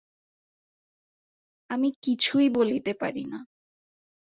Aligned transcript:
আমি 1.69 1.89
কিছুই 2.03 2.47
বলিতে 2.49 2.91
পারি 2.93 3.23
না। 3.25 3.39